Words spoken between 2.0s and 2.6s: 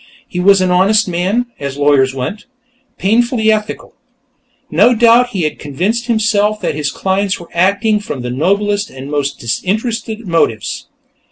went;